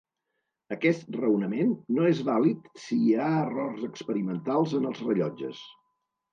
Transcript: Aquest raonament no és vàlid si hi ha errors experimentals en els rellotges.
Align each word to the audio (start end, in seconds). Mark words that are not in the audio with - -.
Aquest 0.75 1.17
raonament 1.19 1.75
no 1.99 2.07
és 2.13 2.23
vàlid 2.31 2.73
si 2.87 2.99
hi 3.03 3.13
ha 3.19 3.29
errors 3.45 3.87
experimentals 3.91 4.77
en 4.83 4.93
els 4.93 5.07
rellotges. 5.09 5.65